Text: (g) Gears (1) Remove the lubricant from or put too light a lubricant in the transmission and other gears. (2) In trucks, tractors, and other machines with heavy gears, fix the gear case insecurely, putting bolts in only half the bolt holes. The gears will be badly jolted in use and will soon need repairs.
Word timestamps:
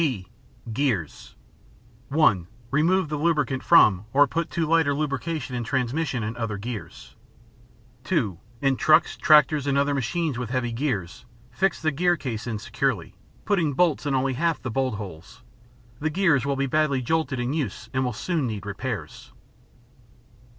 (g) 0.01 0.25
Gears 0.73 1.35
(1) 2.09 2.47
Remove 2.71 3.07
the 3.09 3.17
lubricant 3.17 3.61
from 3.61 4.05
or 4.13 4.25
put 4.25 4.49
too 4.49 4.65
light 4.65 4.87
a 4.87 4.95
lubricant 4.95 5.51
in 5.51 5.61
the 5.61 5.69
transmission 5.69 6.23
and 6.23 6.35
other 6.37 6.57
gears. 6.57 7.13
(2) 8.05 8.39
In 8.61 8.77
trucks, 8.77 9.15
tractors, 9.15 9.67
and 9.67 9.77
other 9.77 9.93
machines 9.93 10.39
with 10.39 10.49
heavy 10.49 10.71
gears, 10.71 11.25
fix 11.51 11.79
the 11.79 11.91
gear 11.91 12.17
case 12.17 12.47
insecurely, 12.47 13.13
putting 13.45 13.73
bolts 13.73 14.07
in 14.07 14.15
only 14.15 14.33
half 14.33 14.59
the 14.59 14.71
bolt 14.71 14.95
holes. 14.95 15.43
The 15.99 16.09
gears 16.09 16.47
will 16.47 16.55
be 16.55 16.65
badly 16.65 17.03
jolted 17.03 17.39
in 17.39 17.53
use 17.53 17.87
and 17.93 18.03
will 18.03 18.11
soon 18.11 18.47
need 18.47 18.65
repairs. 18.65 19.31